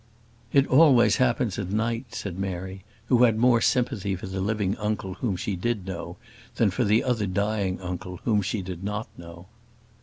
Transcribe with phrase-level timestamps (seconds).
[0.51, 5.13] "It always happens at night," said Mary, who had more sympathy for the living uncle
[5.13, 6.17] whom she did know,
[6.55, 9.45] than for the other dying uncle whom she did not know.